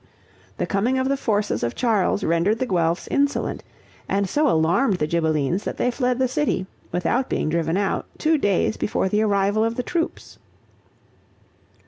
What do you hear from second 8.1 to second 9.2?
two days before